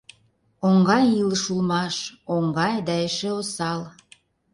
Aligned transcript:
Оҥай 0.69 1.05
илыш 1.19 1.43
улмаш 1.51 1.95
Оҥай 2.35 2.75
да 2.87 2.93
эше 3.07 3.29
осал. 3.39 3.81